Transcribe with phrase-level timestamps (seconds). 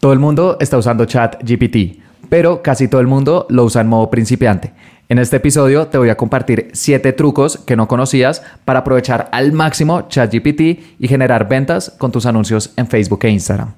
[0.00, 1.98] Todo el mundo está usando ChatGPT,
[2.28, 4.72] pero casi todo el mundo lo usa en modo principiante.
[5.08, 9.52] En este episodio te voy a compartir 7 trucos que no conocías para aprovechar al
[9.52, 10.60] máximo ChatGPT
[11.00, 13.72] y generar ventas con tus anuncios en Facebook e Instagram.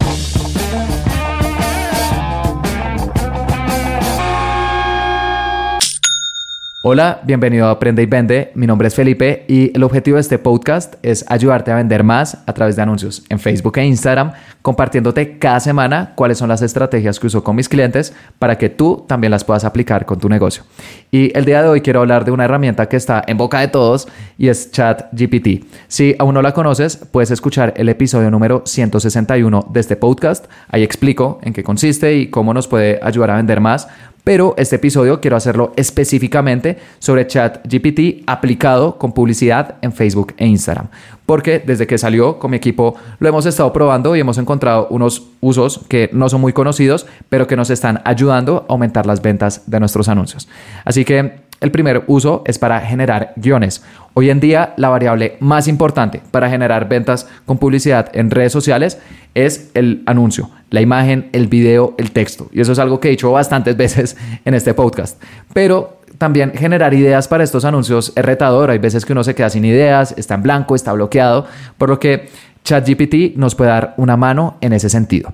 [6.83, 8.53] Hola, bienvenido a Aprende y Vende.
[8.55, 12.39] Mi nombre es Felipe y el objetivo de este podcast es ayudarte a vender más
[12.47, 17.21] a través de anuncios en Facebook e Instagram, compartiéndote cada semana cuáles son las estrategias
[17.21, 20.62] que uso con mis clientes para que tú también las puedas aplicar con tu negocio.
[21.11, 23.69] Y el día de hoy quiero hablar de una herramienta que está en boca de
[23.69, 25.66] todos y es ChatGPT.
[25.87, 30.47] Si aún no la conoces, puedes escuchar el episodio número 161 de este podcast.
[30.69, 33.87] Ahí explico en qué consiste y cómo nos puede ayudar a vender más
[34.24, 40.88] pero este episodio quiero hacerlo específicamente sobre ChatGPT aplicado con publicidad en Facebook e Instagram,
[41.27, 45.29] porque desde que salió con mi equipo lo hemos estado probando y hemos encontrado unos
[45.41, 49.70] usos que no son muy conocidos, pero que nos están ayudando a aumentar las ventas
[49.70, 50.48] de nuestros anuncios.
[50.85, 53.83] Así que el primer uso es para generar guiones.
[54.15, 58.99] Hoy en día la variable más importante para generar ventas con publicidad en redes sociales
[59.35, 62.49] es el anuncio, la imagen, el video, el texto.
[62.53, 65.22] Y eso es algo que he dicho bastantes veces en este podcast.
[65.53, 68.71] Pero también generar ideas para estos anuncios es retador.
[68.71, 71.47] Hay veces que uno se queda sin ideas, está en blanco, está bloqueado,
[71.78, 72.28] por lo que
[72.65, 75.33] ChatGPT nos puede dar una mano en ese sentido.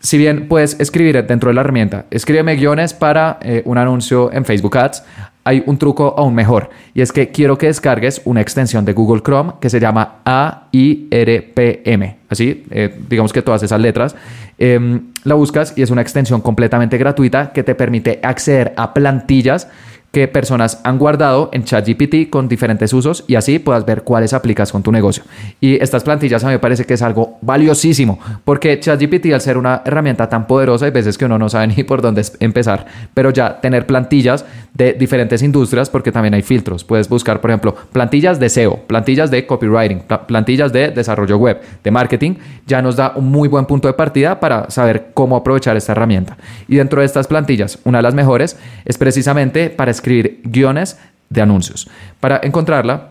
[0.00, 4.44] Si bien puedes escribir dentro de la herramienta, escríbeme guiones para eh, un anuncio en
[4.44, 5.02] Facebook Ads,
[5.46, 9.22] hay un truco aún mejor y es que quiero que descargues una extensión de Google
[9.22, 12.16] Chrome que se llama AIRPM.
[12.28, 14.16] Así, eh, digamos que todas esas letras.
[14.58, 19.68] Em, la buscas y es una extensión completamente gratuita que te permite acceder a plantillas
[20.16, 24.72] que personas han guardado en ChatGPT con diferentes usos y así puedas ver cuáles aplicas
[24.72, 25.24] con tu negocio.
[25.60, 29.58] Y estas plantillas a mí me parece que es algo valiosísimo porque ChatGPT al ser
[29.58, 33.28] una herramienta tan poderosa hay veces que uno no sabe ni por dónde empezar, pero
[33.28, 36.82] ya tener plantillas de diferentes industrias porque también hay filtros.
[36.82, 41.90] Puedes buscar, por ejemplo, plantillas de SEO, plantillas de copywriting, plantillas de desarrollo web, de
[41.90, 45.92] marketing, ya nos da un muy buen punto de partida para saber cómo aprovechar esta
[45.92, 46.38] herramienta.
[46.68, 48.56] Y dentro de estas plantillas, una de las mejores
[48.86, 50.98] es precisamente para escribir escribir guiones
[51.30, 51.88] de anuncios.
[52.20, 53.08] Para encontrarla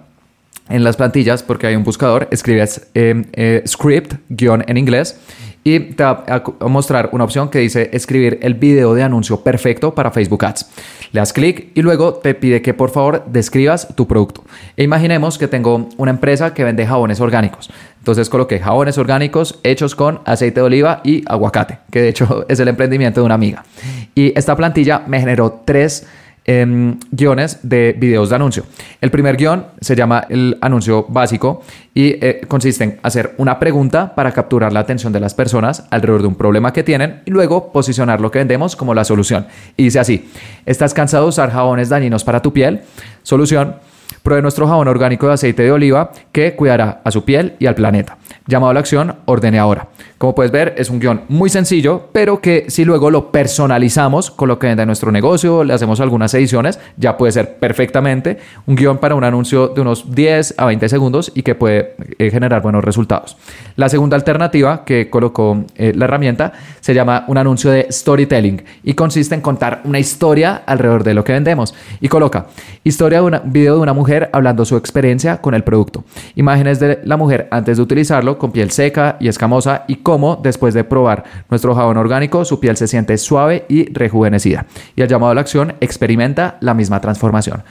[0.69, 5.19] en las plantillas, porque hay un buscador, escribes eh, eh, script, guion en inglés,
[5.63, 9.93] y te va a mostrar una opción que dice escribir el video de anuncio perfecto
[9.93, 10.69] para Facebook Ads.
[11.11, 14.43] Le das clic y luego te pide que por favor describas tu producto.
[14.77, 17.71] E imaginemos que tengo una empresa que vende jabones orgánicos.
[17.97, 22.59] Entonces coloqué jabones orgánicos hechos con aceite de oliva y aguacate, que de hecho es
[22.59, 23.65] el emprendimiento de una amiga.
[24.13, 26.05] Y esta plantilla me generó tres
[26.47, 28.65] Em, guiones de videos de anuncio.
[29.01, 34.13] El primer guion se llama el anuncio básico y eh, consiste en hacer una pregunta
[34.13, 37.71] para capturar la atención de las personas alrededor de un problema que tienen y luego
[37.71, 39.47] posicionar lo que vendemos como la solución.
[39.75, 40.29] Y dice así,
[40.67, 42.81] ¿estás cansado de usar jabones dañinos para tu piel?
[43.23, 43.77] Solución,
[44.23, 47.75] pruebe nuestro jabón orgánico de aceite de oliva que cuidará a su piel y al
[47.75, 48.17] planeta.
[48.47, 49.87] Llamado a la acción, ordene ahora.
[50.17, 54.47] Como puedes ver, es un guion muy sencillo, pero que si luego lo personalizamos con
[54.47, 58.97] lo que vende nuestro negocio, le hacemos algunas ediciones, ya puede ser perfectamente un guion
[58.97, 62.83] para un anuncio de unos 10 a 20 segundos y que puede eh, generar buenos
[62.83, 63.35] resultados.
[63.75, 68.93] La segunda alternativa que colocó eh, la herramienta se llama un anuncio de storytelling y
[68.93, 71.73] consiste en contar una historia alrededor de lo que vendemos.
[71.99, 72.47] Y coloca
[72.83, 76.03] historia de un video de una mujer hablando su experiencia con el producto.
[76.35, 80.75] Imágenes de la mujer antes de utilizarlo con piel seca y escamosa y cómo después
[80.75, 84.67] de probar nuestro jabón orgánico su piel se siente suave y rejuvenecida.
[84.95, 87.63] Y el llamado a la acción experimenta la misma transformación.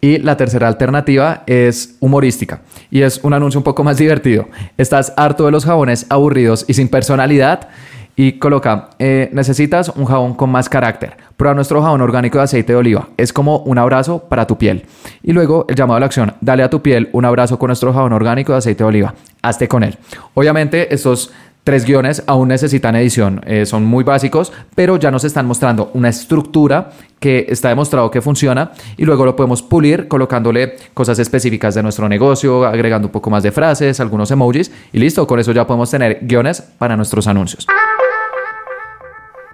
[0.00, 4.48] Y la tercera alternativa es humorística y es un anuncio un poco más divertido.
[4.76, 7.68] Estás harto de los jabones aburridos y sin personalidad
[8.18, 11.16] y coloca, eh, necesitas un jabón con más carácter.
[11.36, 13.10] Prueba nuestro jabón orgánico de aceite de oliva.
[13.16, 14.86] Es como un abrazo para tu piel.
[15.22, 16.34] Y luego el llamado a la acción.
[16.40, 19.14] Dale a tu piel un abrazo con nuestro jabón orgánico de aceite de oliva.
[19.40, 19.98] Hazte con él.
[20.34, 21.30] Obviamente estos
[21.62, 26.08] tres guiones aún necesitan edición, eh, son muy básicos, pero ya nos están mostrando una
[26.08, 26.90] estructura
[27.20, 32.08] que está demostrado que funciona y luego lo podemos pulir colocándole cosas específicas de nuestro
[32.08, 35.90] negocio, agregando un poco más de frases, algunos emojis y listo, con eso ya podemos
[35.90, 37.66] tener guiones para nuestros anuncios.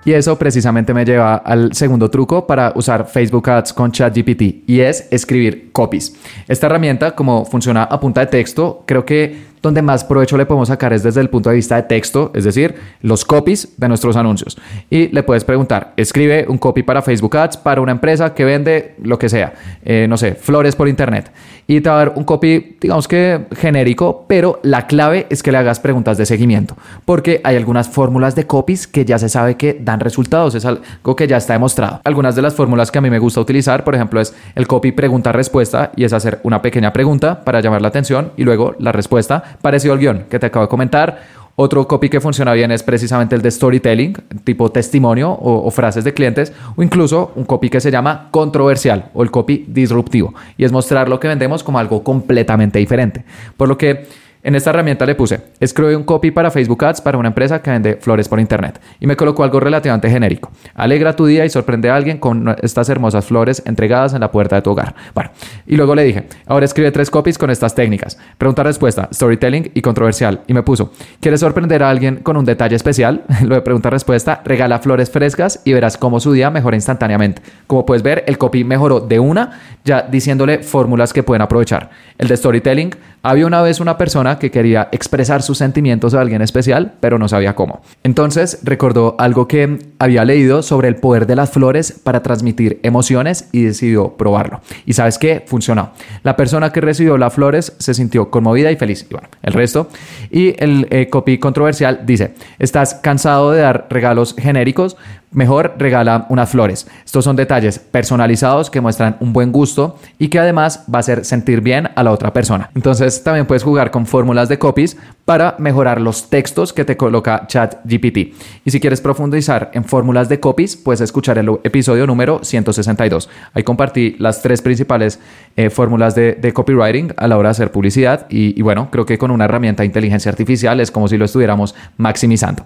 [0.04, 4.80] Y eso precisamente me lleva al segundo truco para usar Facebook Ads con ChatGPT y
[4.80, 6.14] es escribir copies.
[6.46, 10.68] Esta herramienta, como funciona a punta de texto, creo que donde más provecho le podemos
[10.68, 14.14] sacar es desde el punto de vista de texto, es decir, los copies de nuestros
[14.14, 14.58] anuncios.
[14.90, 18.94] Y le puedes preguntar, escribe un copy para Facebook Ads para una empresa que vende
[19.02, 21.32] lo que sea, eh, no sé, flores por internet.
[21.66, 25.50] y te va a dar un copy, digamos que genérico, pero la clave es que
[25.50, 26.76] le hagas preguntas de seguimiento,
[27.06, 31.16] porque hay algunas fórmulas de copies que ya se sabe que dan resultados, es algo
[31.16, 32.02] que ya está demostrado.
[32.04, 34.92] Algunas de las fórmulas que a mí me gusta utilizar, por ejemplo, es el copy
[34.92, 39.53] pregunta-respuesta y es hacer una pequeña pregunta para llamar la atención y luego la respuesta
[39.60, 43.36] parecido al guion que te acabo de comentar otro copy que funciona bien es precisamente
[43.36, 47.92] el de storytelling, tipo testimonio o, frases de clientes, o incluso un copy que se
[47.92, 52.80] llama controversial o el copy disruptivo, y es mostrar lo que vendemos como algo completamente
[52.80, 53.24] diferente.
[53.56, 54.04] Por lo que
[54.44, 57.70] en esta herramienta le puse, escribe un copy para Facebook Ads para una empresa que
[57.70, 60.52] vende flores por internet y me colocó algo relativamente genérico.
[60.74, 64.56] Alegra tu día y sorprende a alguien con estas hermosas flores entregadas en la puerta
[64.56, 64.94] de tu hogar.
[65.14, 65.30] Bueno,
[65.66, 68.18] y luego le dije, ahora escribe tres copies con estas técnicas.
[68.36, 70.42] Pregunta-respuesta, storytelling y controversial.
[70.46, 73.24] Y me puso, ¿quieres sorprender a alguien con un detalle especial?
[73.42, 77.40] Lo de pregunta-respuesta, regala flores frescas y verás cómo su día mejora instantáneamente.
[77.66, 81.88] Como puedes ver, el copy mejoró de una, ya diciéndole fórmulas que pueden aprovechar.
[82.18, 86.42] El de storytelling, había una vez una persona que quería expresar sus sentimientos a alguien
[86.42, 87.80] especial, pero no sabía cómo.
[88.02, 93.48] Entonces recordó algo que había leído sobre el poder de las flores para transmitir emociones
[93.50, 94.60] y decidió probarlo.
[94.84, 95.42] Y sabes qué?
[95.46, 95.92] Funcionó.
[96.22, 99.06] La persona que recibió las flores se sintió conmovida y feliz.
[99.08, 99.88] Y bueno, el resto.
[100.30, 104.98] Y el eh, copy controversial dice, ¿estás cansado de dar regalos genéricos?
[105.34, 106.86] Mejor regala unas flores.
[107.04, 111.24] Estos son detalles personalizados que muestran un buen gusto y que además va a hacer
[111.24, 112.70] sentir bien a la otra persona.
[112.74, 117.46] Entonces también puedes jugar con fórmulas de copies para mejorar los textos que te coloca
[117.46, 118.18] ChatGPT.
[118.64, 123.28] Y si quieres profundizar en fórmulas de copies, puedes escuchar el episodio número 162.
[123.52, 125.20] Ahí compartí las tres principales
[125.56, 129.18] eh, fórmulas de, copywriting a la hora de hacer publicidad y, y bueno, creo que
[129.18, 132.64] con una herramienta de inteligencia artificial es como si lo estuviéramos maximizando.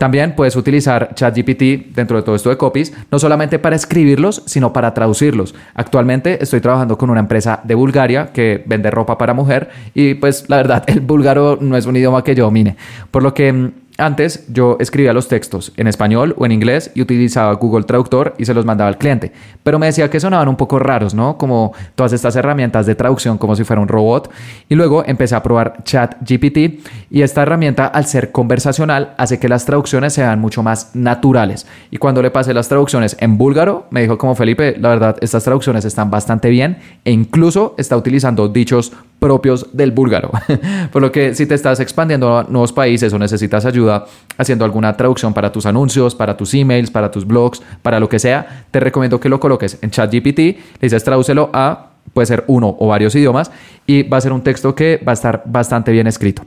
[0.00, 4.72] También puedes utilizar ChatGPT dentro de todo esto de copies, no solamente para escribirlos, sino
[4.72, 5.54] para traducirlos.
[5.74, 10.48] Actualmente estoy trabajando con una empresa de Bulgaria que vende ropa para mujer y pues
[10.48, 12.78] la verdad el búlgaro no es un idioma que yo domine,
[13.10, 17.02] por lo que mm, antes yo escribía los textos en español o en inglés y
[17.02, 19.32] utilizaba Google Traductor y se los mandaba al cliente,
[19.62, 21.38] pero me decía que sonaban un poco raros, ¿no?
[21.38, 24.30] Como todas estas herramientas de traducción como si fuera un robot.
[24.68, 26.80] Y luego empecé a probar ChatGPT
[27.10, 31.66] y esta herramienta al ser conversacional hace que las traducciones sean mucho más naturales.
[31.90, 35.44] Y cuando le pasé las traducciones en búlgaro, me dijo como Felipe, la verdad, estas
[35.44, 40.30] traducciones están bastante bien e incluso está utilizando dichos propios del búlgaro.
[40.92, 43.89] Por lo que si te estás expandiendo a nuevos países o necesitas ayuda
[44.36, 48.18] haciendo alguna traducción para tus anuncios, para tus emails, para tus blogs, para lo que
[48.18, 52.76] sea, te recomiendo que lo coloques en ChatGPT, le dices tradúcelo a, puede ser uno
[52.78, 53.50] o varios idiomas,
[53.86, 56.42] y va a ser un texto que va a estar bastante bien escrito.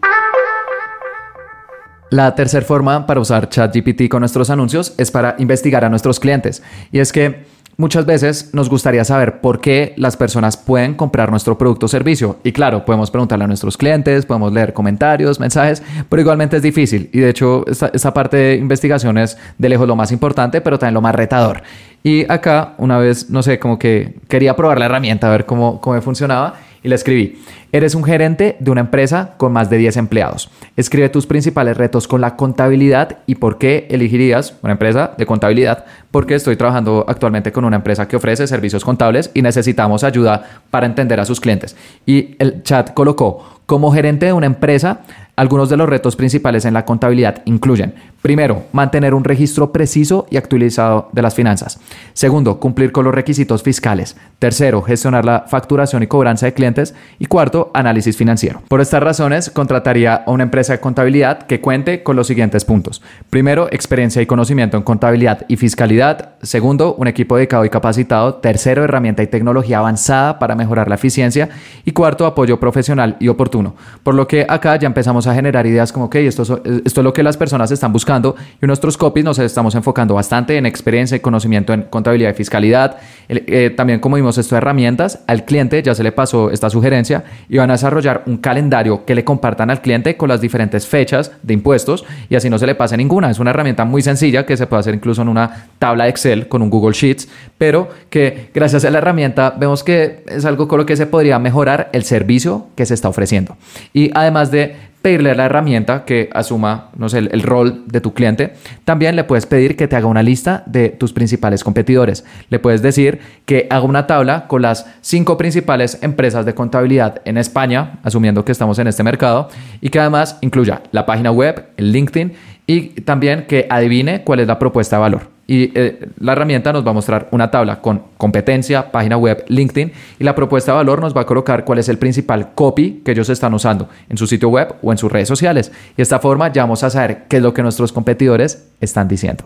[2.10, 6.62] La tercera forma para usar ChatGPT con nuestros anuncios es para investigar a nuestros clientes.
[6.92, 11.58] Y es que Muchas veces nos gustaría saber por qué las personas pueden comprar nuestro
[11.58, 12.38] producto o servicio.
[12.44, 17.10] Y claro, podemos preguntarle a nuestros clientes, podemos leer comentarios, mensajes, pero igualmente es difícil.
[17.12, 20.94] Y de hecho, esta, parte de investigación es de lejos lo más importante, pero también
[20.94, 21.64] lo más retador.
[22.04, 25.82] Y acá, una vez, no sé, como que quería probar la herramienta, a ver cómo,
[25.82, 27.42] cómo funcionaba y le escribí,
[27.72, 30.50] eres un gerente de una empresa con más de 10 empleados.
[30.76, 35.86] Escribe tus principales retos con la contabilidad y por qué elegirías una empresa de contabilidad,
[36.12, 40.86] porque estoy trabajando actualmente con una empresa que ofrece servicios contables y necesitamos ayuda para
[40.86, 41.76] entender a sus clientes.
[42.06, 45.02] Y el chat colocó, como gerente de una empresa,
[45.36, 50.38] algunos de los retos principales en la contabilidad incluyen, primero, mantener un registro preciso y
[50.38, 51.80] actualizado de las finanzas.
[52.14, 54.16] Segundo, cumplir con los requisitos fiscales.
[54.40, 56.96] Tercero, gestionar la facturación y cobranza de clientes.
[57.20, 58.62] Y cuarto, análisis financiero.
[58.70, 63.02] Por estas razones, contrataría a una empresa de contabilidad que cuente con los siguientes puntos.
[63.30, 66.36] Primero, experiencia y conocimiento en contabilidad y fiscalidad.
[66.42, 68.36] Segundo, un equipo dedicado y capacitado.
[68.36, 71.50] Tercero, herramienta y tecnología avanzada para mejorar la eficiencia.
[71.84, 73.76] Y cuarto, apoyo profesional y oportuno.
[74.02, 76.62] Por lo que acá ya empezamos a generar ideas como, que esto, esto
[77.02, 78.13] es lo que las personas están buscando
[78.62, 82.98] y nuestros copies nos estamos enfocando bastante en experiencia y conocimiento en contabilidad y fiscalidad.
[83.30, 87.24] Eh, también como vimos esto de herramientas, al cliente ya se le pasó esta sugerencia
[87.50, 91.32] y van a desarrollar un calendario que le compartan al cliente con las diferentes fechas
[91.42, 93.32] de impuestos y así no se le pase ninguna.
[93.32, 96.48] Es una herramienta muy sencilla que se puede hacer incluso en una tabla de Excel
[96.48, 97.28] con un Google Sheets,
[97.58, 101.40] pero que gracias a la herramienta vemos que es algo con lo que se podría
[101.40, 103.58] mejorar el servicio que se está ofreciendo.
[103.94, 108.14] Y además de pedirle a la herramienta que asuma, no sé, el, rol de tu
[108.14, 108.54] cliente.
[108.86, 112.24] También le puedes pedir que te haga una lista de tus principales competidores.
[112.50, 117.38] Le puedes decir que haga una tabla con las cinco principales empresas de contabilidad en
[117.38, 119.50] España, asumiendo que estamos en este mercado,
[119.82, 122.32] y que además incluya la página web, el LinkedIn
[122.66, 125.33] y también que adivine cuál es la propuesta de valor.
[125.46, 129.92] Y eh, la herramienta nos va a mostrar una tabla con competencia, página web, LinkedIn
[130.20, 133.12] y la propuesta de valor nos va a colocar cuál es el principal copy que
[133.12, 135.72] ellos están usando en su sitio web o en sus redes sociales.
[135.94, 139.10] Y de esta forma ya vamos a saber qué es lo que nuestros competidores están
[139.10, 139.44] diciendo.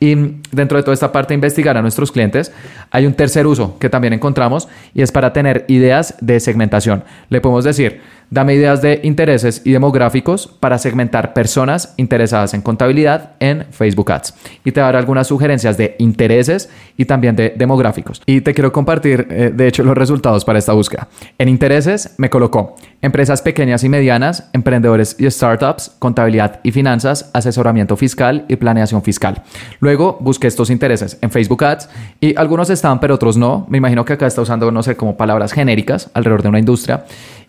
[0.00, 0.14] Y
[0.52, 2.52] dentro de toda esta parte de investigar a nuestros clientes,
[2.90, 7.04] hay un tercer uso que también encontramos y es para tener ideas de segmentación.
[7.28, 8.00] Le podemos decir,
[8.30, 14.34] dame ideas de intereses y demográficos para segmentar personas interesadas en contabilidad en Facebook Ads.
[14.64, 18.22] Y te dará algunas sugerencias de intereses y también de demográficos.
[18.26, 21.08] Y te quiero compartir, eh, de hecho, los resultados para esta búsqueda.
[21.38, 27.96] En intereses me colocó empresas pequeñas y medianas, emprendedores y startups, contabilidad y finanzas, asesoramiento
[27.96, 29.42] fiscal y planeación fiscal.
[29.80, 31.88] Luego busqué estos intereses en Facebook Ads
[32.20, 33.66] y algunos estaban pero otros no.
[33.68, 37.04] Me imagino que acá está usando, no sé, como palabras genéricas alrededor de una industria.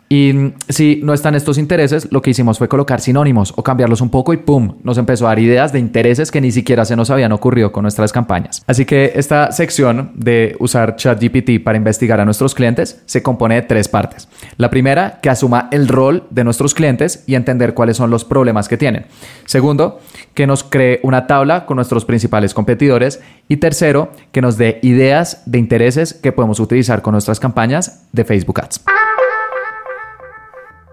[0.10, 4.10] Y si no están estos intereses, lo que hicimos fue colocar sinónimos o cambiarlos un
[4.10, 4.78] poco y ¡pum!
[4.84, 7.82] Nos empezó a dar ideas de intereses que ni siquiera se nos habían ocurrido con
[7.82, 8.64] nuestras campañas.
[8.68, 13.62] Así que esta sección de usar ChatGPT para investigar a nuestros clientes se compone de
[13.64, 14.30] tres partes.
[14.56, 18.70] La primera, que asuma el rol de nuestros clientes y entender cuáles son los problemas
[18.70, 19.08] que tienen.
[19.46, 20.00] Segundo,
[20.34, 23.20] que nos cree una tabla con nuestros principales competidores.
[23.50, 28.24] Y tercero, que nos dé ideas de intereses que podemos utilizar con nuestras campañas de
[28.24, 28.82] Facebook Ads.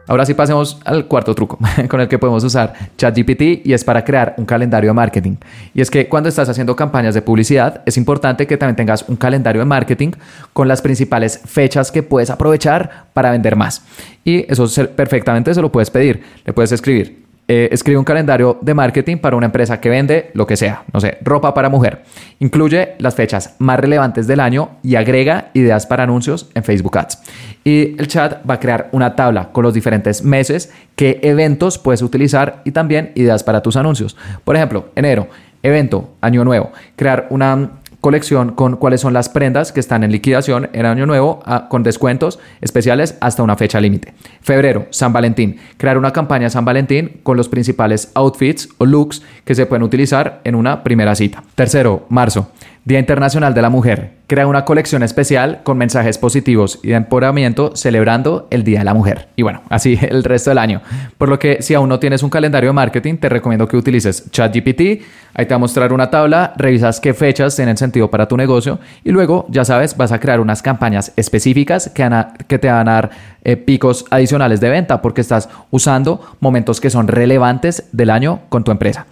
[0.06, 1.58] Ahora sí pasemos al cuarto truco
[1.88, 5.37] con el que podemos usar ChatGPT y es para crear un calendario de marketing.
[5.75, 9.16] Y es que cuando estás haciendo campañas de publicidad es importante que también tengas un
[9.16, 10.12] calendario de marketing
[10.52, 13.82] con las principales fechas que puedes aprovechar para vender más.
[14.25, 16.23] Y eso perfectamente se lo puedes pedir.
[16.44, 20.46] Le puedes escribir eh, escribe un calendario de marketing para una empresa que vende lo
[20.46, 22.02] que sea, no sé, ropa para mujer.
[22.38, 27.18] Incluye las fechas más relevantes del año y agrega ideas para anuncios en Facebook Ads.
[27.62, 32.00] Y el chat va a crear una tabla con los diferentes meses, qué eventos puedes
[32.00, 34.16] utilizar y también ideas para tus anuncios.
[34.44, 35.28] Por ejemplo, enero,
[35.62, 40.68] evento, año nuevo, crear una colección con cuáles son las prendas que están en liquidación
[40.75, 44.12] en Año Nuevo ah, con descuentos especiales hasta una fecha límite.
[44.42, 45.56] Febrero, San Valentín.
[45.78, 50.42] Crear una campaña San Valentín con los principales outfits o looks que se pueden utilizar
[50.44, 51.42] en una primera cita.
[51.54, 52.50] Tercero, marzo.
[52.85, 54.11] Día Internacional de la Mujer.
[54.26, 58.93] Crea una colección especial con mensajes positivos y de empoderamiento celebrando el Día de la
[58.93, 59.29] Mujer.
[59.37, 60.83] Y bueno, así el resto del año.
[61.17, 64.31] Por lo que si aún no tienes un calendario de marketing, te recomiendo que utilices
[64.31, 65.03] ChatGPT.
[65.33, 68.79] Ahí te va a mostrar una tabla, revisas qué fechas tienen sentido para tu negocio
[69.03, 72.07] y luego, ya sabes, vas a crear unas campañas específicas que,
[72.47, 73.11] que te van a dar
[73.45, 78.62] eh, picos adicionales de venta porque estás usando momentos que son relevantes del año con
[78.62, 79.07] tu empresa.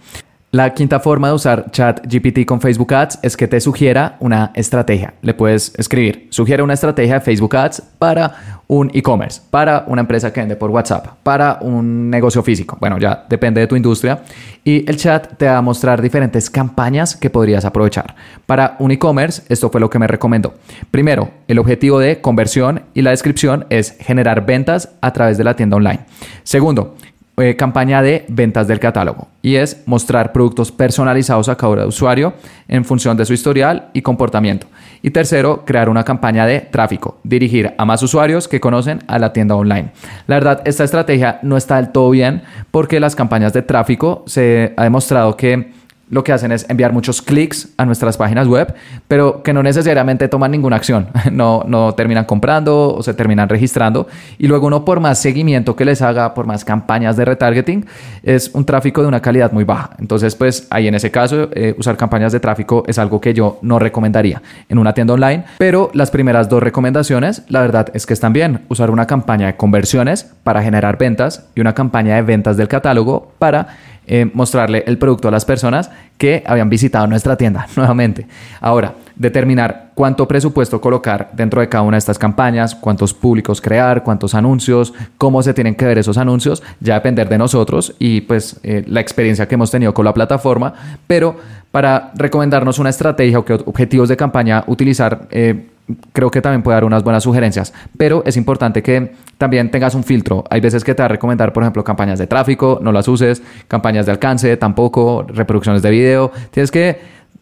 [0.53, 5.15] La quinta forma de usar ChatGPT con Facebook Ads es que te sugiera una estrategia.
[5.23, 10.31] Le puedes escribir, sugiere una estrategia de Facebook Ads para un e-commerce, para una empresa
[10.31, 12.77] que vende por WhatsApp, para un negocio físico.
[12.79, 14.21] Bueno, ya depende de tu industria.
[14.63, 18.13] Y el chat te va a mostrar diferentes campañas que podrías aprovechar.
[18.45, 20.53] Para un e-commerce, esto fue lo que me recomendó.
[20.91, 25.55] Primero, el objetivo de conversión y la descripción es generar ventas a través de la
[25.55, 26.01] tienda online.
[26.43, 26.95] Segundo,
[27.35, 32.35] eh, campaña de ventas del catálogo y es mostrar productos personalizados a cada usuario
[32.67, 34.67] en función de su historial y comportamiento.
[35.01, 39.33] Y tercero, crear una campaña de tráfico, dirigir a más usuarios que conocen a la
[39.33, 39.89] tienda online.
[40.27, 44.73] La verdad, esta estrategia no está del todo bien porque las campañas de tráfico se
[44.77, 45.71] ha demostrado que
[46.13, 48.73] lo que hacen es enviar muchos clics a nuestras páginas web,
[49.07, 51.07] pero que no necesariamente toman ninguna acción.
[51.33, 54.07] No, no terminan comprando o se terminan registrando.
[54.37, 57.87] Y luego uno por más seguimiento que les haga, por más campañas de retargeting,
[58.21, 59.91] es un tráfico de una calidad muy baja.
[59.97, 63.57] Entonces, pues ahí en ese caso, eh, usar campañas de tráfico es algo que yo
[63.63, 65.45] no recomendaría en una tienda online.
[65.57, 68.61] Pero las primeras dos recomendaciones, la verdad es que están bien.
[68.69, 73.31] Usar una campaña de conversiones para generar ventas y una campaña de ventas del catálogo
[73.39, 73.69] para
[74.05, 78.27] eh, mostrarle el producto a las personas que habían visitado nuestra tienda nuevamente.
[78.61, 84.03] Ahora, determinar cuánto presupuesto colocar dentro de cada una de estas campañas, cuántos públicos crear,
[84.03, 88.59] cuántos anuncios, cómo se tienen que ver esos anuncios, ya depender de nosotros y pues
[88.63, 90.73] eh, la experiencia que hemos tenido con la plataforma,
[91.07, 91.35] pero
[91.71, 95.69] para recomendarnos una estrategia o objetivos de campaña utilizar, eh,
[96.13, 100.03] creo que también puede dar unas buenas sugerencias, pero es importante que también tengas un
[100.03, 100.43] filtro.
[100.49, 103.41] Hay veces que te va a recomendar, por ejemplo, campañas de tráfico, no las uses,
[103.67, 106.31] campañas de alcance, tampoco, reproducciones de video.
[106.51, 106.99] Tienes que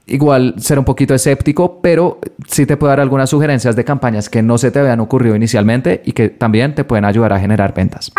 [0.08, 4.42] igual ser un poquito escéptico, pero sí te puede dar algunas sugerencias de campañas que
[4.42, 8.12] no se te habían ocurrido inicialmente y que también te pueden ayudar a generar ventas.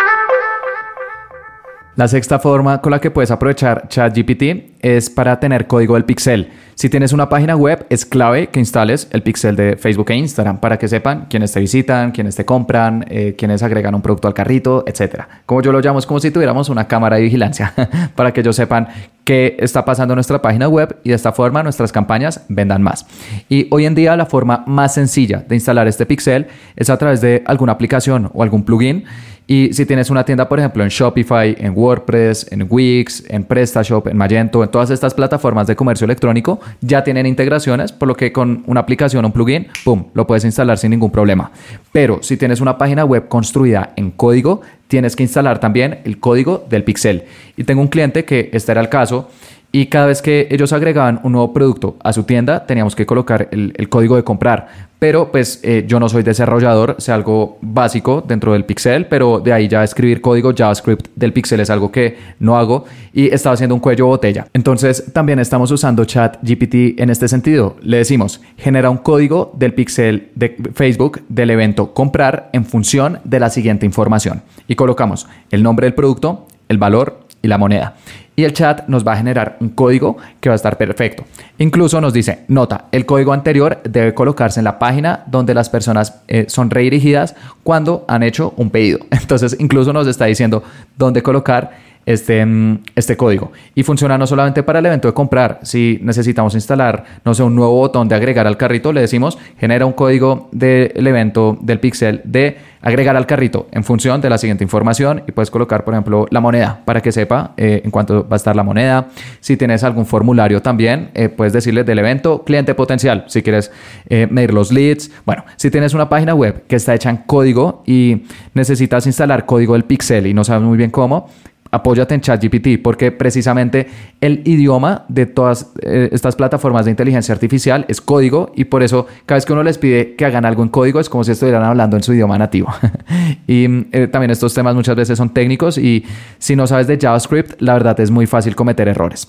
[1.95, 6.49] La sexta forma con la que puedes aprovechar ChatGPT es para tener código del pixel.
[6.73, 10.59] Si tienes una página web, es clave que instales el pixel de Facebook e Instagram
[10.59, 14.33] para que sepan quiénes te visitan, quiénes te compran, eh, quiénes agregan un producto al
[14.33, 15.25] carrito, etc.
[15.45, 17.71] Como yo lo llamo, es como si tuviéramos una cámara de vigilancia
[18.15, 18.87] para que ellos sepan
[19.23, 23.05] qué está pasando en nuestra página web y de esta forma nuestras campañas vendan más.
[23.49, 27.21] Y hoy en día la forma más sencilla de instalar este pixel es a través
[27.21, 29.05] de alguna aplicación o algún plugin
[29.45, 34.07] y si tienes una tienda, por ejemplo, en Shopify, en WordPress, en Wix, en PrestaShop,
[34.07, 38.31] en Magento, en todas estas plataformas de comercio electrónico, ya tienen integraciones, por lo que
[38.31, 41.51] con una aplicación un plugin, ¡pum!, lo puedes instalar sin ningún problema.
[41.91, 46.65] Pero si tienes una página web construida en código, tienes que instalar también el código
[46.69, 47.23] del pixel.
[47.57, 49.29] Y tengo un cliente que este era el caso
[49.75, 53.49] y cada vez que ellos agregaban un nuevo producto a su tienda, teníamos que colocar
[53.49, 54.67] el, código de comprar.
[54.99, 59.51] Pero pues eh, yo no soy desarrollador, sé algo básico dentro del Pixel, pero de
[59.51, 63.73] ahí ya escribir código JavaScript del Pixel es algo que no hago y estaba haciendo
[63.73, 64.45] un cuello botella.
[64.53, 67.75] Entonces también estamos usando Chat GPT en este sentido.
[67.81, 73.39] Le decimos, genera un código del Pixel de Facebook del evento comprar en función de
[73.39, 74.43] la siguiente información.
[74.67, 77.95] Y colocamos el nombre del producto, el valor y la moneda
[78.35, 81.23] y el chat nos va a generar un código que va a estar perfecto.
[81.57, 86.21] Incluso nos dice, nota, el código anterior debe colocarse en la página donde las personas
[86.27, 88.99] eh, son redirigidas cuando han hecho un pedido.
[89.11, 90.63] Entonces, incluso nos está diciendo
[90.97, 93.51] dónde colocar este, mm, este código.
[93.75, 95.59] Y funciona no solamente para el evento de comprar.
[95.63, 99.85] Si necesitamos instalar, no sé, un nuevo botón de agregar al carrito, le decimos, genera
[99.85, 104.63] un código del evento del pixel de agregar al carrito en función de la siguiente
[104.63, 108.35] información y puedes colocar, por ejemplo, la moneda para que sepa eh, en cuánto va
[108.35, 109.07] a estar la moneda.
[109.39, 113.71] Si tienes algún formulario también, eh, puedes decirle del evento cliente potencial, si quieres
[114.09, 115.11] eh, medir los leads.
[115.25, 119.73] Bueno, si tienes una página web que está hecha en código y necesitas instalar código
[119.73, 121.29] del pixel y no sabes muy bien cómo,
[121.73, 123.87] apóyate en ChatGPT, porque precisamente
[124.21, 129.07] el idioma de todas eh, estas plataformas de inteligencia artificial es código y por eso
[129.25, 131.63] cada vez que uno les pide que hagan algo en código es como si estuvieran
[131.63, 132.71] hablando en su idioma nativo.
[133.47, 136.05] y eh, también estos temas muchas veces son técnicos y
[136.37, 139.27] si no sabes de JavaScript, la verdad es muy fácil cometer errores.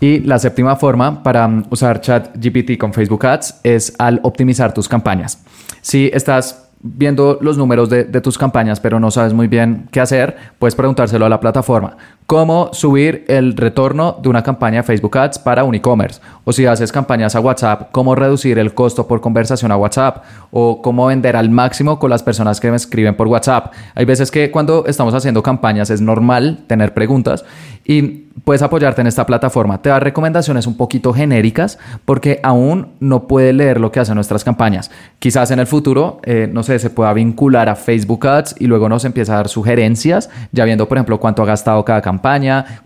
[0.00, 4.86] Y la séptima forma para mm, usar ChatGPT con Facebook Ads es al optimizar tus
[4.86, 5.42] campañas.
[5.80, 10.36] Si estás viendo los números de, tus campañas, pero no sabes muy bien qué hacer,
[10.58, 11.96] puedes preguntárselo a la plataforma.
[12.26, 16.22] ¿Cómo subir el retorno de una campaña de Facebook Ads para un e-commerce?
[16.44, 20.24] O si haces campañas a WhatsApp, ¿cómo reducir el costo por conversación a WhatsApp?
[20.50, 23.74] O cómo vender al máximo con las personas que me escriben por WhatsApp.
[23.94, 27.44] Hay veces que cuando estamos haciendo campañas es normal tener preguntas
[27.84, 29.80] y puedes apoyarte en esta plataforma.
[29.80, 34.44] Te da recomendaciones un poquito genéricas porque aún no puede leer lo que hacen nuestras
[34.44, 34.90] campañas.
[35.18, 38.88] Quizás en el futuro, eh, no sé, se pueda vincular a Facebook Ads y luego
[38.88, 42.13] nos empieza a dar sugerencias, ya viendo, por ejemplo, cuánto ha gastado cada campaña,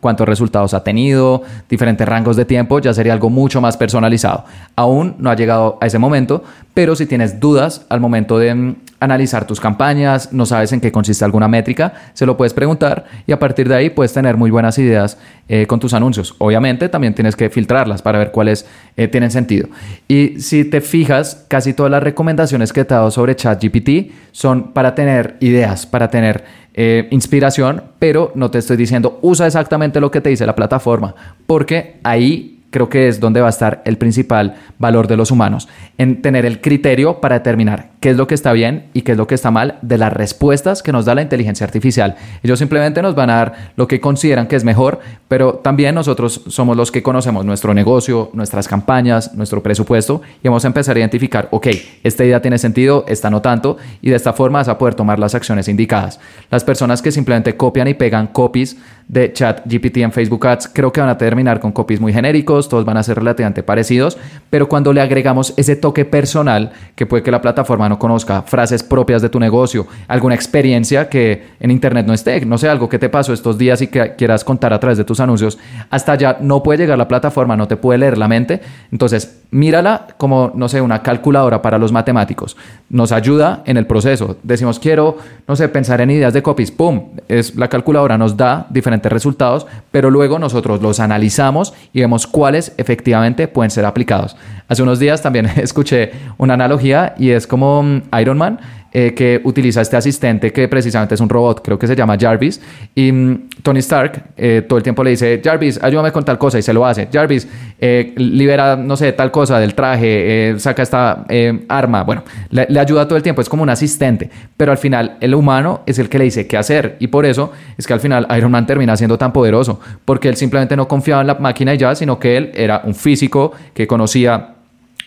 [0.00, 4.44] cuántos resultados ha tenido, diferentes rangos de tiempo, ya sería algo mucho más personalizado.
[4.76, 6.42] Aún no ha llegado a ese momento,
[6.74, 10.90] pero si tienes dudas al momento de mm, analizar tus campañas, no sabes en qué
[10.90, 14.50] consiste alguna métrica, se lo puedes preguntar y a partir de ahí puedes tener muy
[14.50, 16.34] buenas ideas eh, con tus anuncios.
[16.38, 19.68] Obviamente también tienes que filtrarlas para ver cuáles eh, tienen sentido.
[20.08, 24.72] Y si te fijas, casi todas las recomendaciones que te he dado sobre ChatGPT son
[24.72, 26.44] para tener ideas, para tener
[26.80, 31.12] eh, inspiración, pero no te estoy diciendo usa exactamente lo que te dice la plataforma,
[31.44, 35.68] porque ahí creo que es donde va a estar el principal valor de los humanos,
[35.96, 39.18] en tener el criterio para determinar qué es lo que está bien y qué es
[39.18, 42.16] lo que está mal de las respuestas que nos da la inteligencia artificial.
[42.42, 46.42] Ellos simplemente nos van a dar lo que consideran que es mejor, pero también nosotros
[46.48, 51.00] somos los que conocemos nuestro negocio, nuestras campañas, nuestro presupuesto y vamos a empezar a
[51.00, 51.68] identificar, ok,
[52.04, 55.18] esta idea tiene sentido, esta no tanto, y de esta forma vas a poder tomar
[55.18, 56.20] las acciones indicadas.
[56.50, 58.76] Las personas que simplemente copian y pegan copies
[59.08, 62.68] de chat GPT en Facebook Ads creo que van a terminar con copies muy genéricos,
[62.68, 64.18] todos van a ser relativamente parecidos,
[64.50, 68.82] pero cuando le agregamos ese toque personal, que puede que la plataforma no conozca frases
[68.82, 72.98] propias de tu negocio, alguna experiencia que en Internet no esté, no sé, algo que
[72.98, 75.58] te pasó estos días y que quieras contar a través de tus anuncios,
[75.90, 78.60] hasta allá no puede llegar la plataforma, no te puede leer la mente.
[78.92, 82.56] Entonces, mírala como, no sé, una calculadora para los matemáticos.
[82.90, 84.36] Nos ayuda en el proceso.
[84.42, 86.70] Decimos, quiero, no sé, pensar en ideas de copies.
[86.70, 87.10] ¡Pum!
[87.28, 92.72] Es, la calculadora nos da diferentes resultados, pero luego nosotros los analizamos y vemos cuáles
[92.76, 94.36] efectivamente pueden ser aplicados.
[94.68, 99.42] Hace unos días también escuché una analogía y es como mm, Iron Man eh, que
[99.44, 102.60] utiliza este asistente que precisamente es un robot, creo que se llama Jarvis.
[102.94, 106.58] Y mm, Tony Stark eh, todo el tiempo le dice, Jarvis, ayúdame con tal cosa
[106.58, 107.08] y se lo hace.
[107.12, 107.46] Jarvis,
[107.78, 111.26] eh, libera, no sé, tal cosa del traje, saca esta
[111.68, 112.02] arma.
[112.02, 114.30] Bueno, le, le ayuda todo el tiempo, es como un asistente.
[114.56, 116.96] Pero al final el humano es el que le dice qué hacer.
[116.98, 120.36] Y por eso es que al final Iron Man termina siendo tan poderoso, porque él
[120.36, 123.86] simplemente no confiaba en la máquina y ya, sino que él era un físico que
[123.86, 124.54] conocía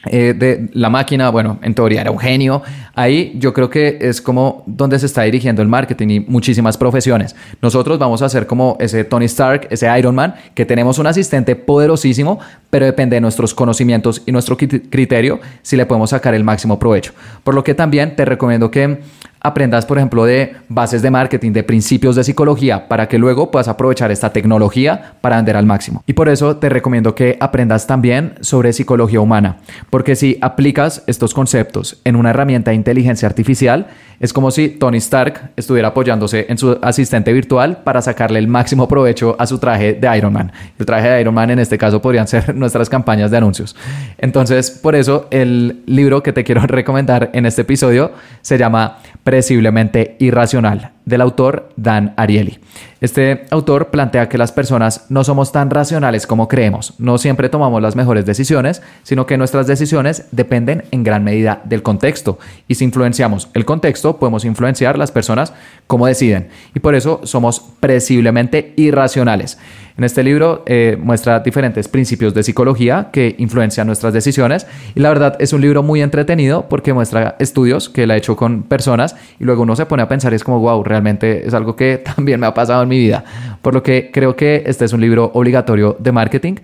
[0.06, 2.64] eh, de la máquina, bueno, en teoría era un genio.
[2.96, 7.36] Ahí yo creo que es como donde se está dirigiendo el marketing y muchísimas profesiones.
[7.62, 11.56] Nosotros vamos a ser como ese Tony Stark, ese Iron Man, que tenemos un asistente
[11.56, 16.80] poderosísimo, pero depende de nuestros conocimientos y nuestro criterio si le podemos sacar el máximo
[16.80, 17.14] provecho.
[17.44, 19.00] Por lo que también te recomiendo que
[19.42, 23.68] aprendas, por ejemplo, de bases de marketing, de principios de psicología, para que luego puedas
[23.68, 26.04] aprovechar esta tecnología para vender al máximo.
[26.06, 29.58] Y por eso te recomiendo que aprendas también sobre psicología humana,
[29.90, 33.88] porque si aplicas estos conceptos en una herramienta de inteligencia artificial,
[34.22, 38.88] es como si Tony Stark estuviera apoyándose en su asistente virtual para sacarle el máximo
[38.88, 40.52] provecho a su traje de Iron Man.
[40.78, 43.76] El traje de Iron Man en este caso podrían ser nuestras campañas de anuncios.
[44.20, 49.00] Entonces, por eso el libro que te quiero recomendar en este episodio se llama
[49.32, 52.60] Presiblemente Irracional del autor Dan Ariely.
[53.02, 57.82] Este autor plantea que las personas no somos tan racionales como creemos, no siempre tomamos
[57.82, 62.38] las mejores decisiones, sino que nuestras decisiones dependen en gran medida del contexto
[62.68, 65.54] y si influenciamos el contexto podemos influenciar las personas
[65.88, 69.58] como deciden y por eso somos presiblemente irracionales.
[69.98, 75.10] En este libro eh, muestra diferentes principios de psicología que influencian nuestras decisiones y la
[75.10, 79.16] verdad es un libro muy entretenido porque muestra estudios que él ha hecho con personas
[79.40, 82.40] y luego uno se pone a pensar es como, wow, realmente es algo que también
[82.40, 83.24] me ha pasado en mi vida.
[83.62, 86.56] Por lo que creo que este es un libro obligatorio de marketing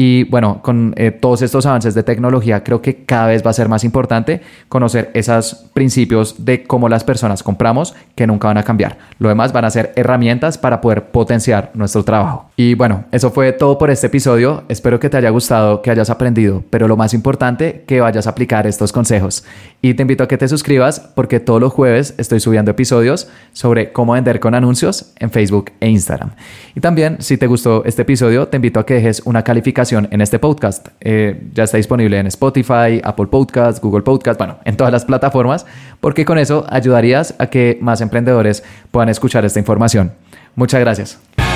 [0.00, 3.52] y bueno, con eh, todos estos avances de tecnología, creo que cada vez va a
[3.52, 8.62] ser más importante conocer esos principios de cómo las personas compramos que nunca van a
[8.62, 8.96] cambiar.
[9.18, 12.48] Lo demás van a ser herramientas para poder potenciar nuestro trabajo.
[12.54, 14.62] Y bueno, eso fue todo por este episodio.
[14.68, 18.30] Espero que te haya gustado, que hayas aprendido, pero lo más importante, que vayas a
[18.30, 19.42] aplicar estos consejos.
[19.82, 23.90] Y te invito a que te suscribas porque todos los jueves estoy subiendo episodios sobre
[23.90, 26.30] cómo vender con anuncios en Facebook e Instagram.
[26.76, 30.20] Y también, si te gustó este episodio, te invito a que dejes una calificación en
[30.20, 30.88] este podcast.
[31.00, 35.64] Eh, ya está disponible en Spotify, Apple Podcast, Google Podcast, bueno, en todas las plataformas,
[36.00, 40.12] porque con eso ayudarías a que más emprendedores puedan escuchar esta información.
[40.54, 41.47] Muchas gracias.